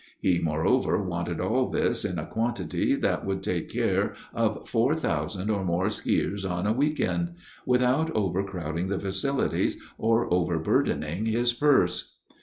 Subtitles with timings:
[0.19, 5.51] He, moreover, wanted all this in a quantity that would take care of four thousand
[5.51, 7.35] or more skiers on a week end,
[7.67, 12.15] without overcrowding the facilities or overburdening his purse.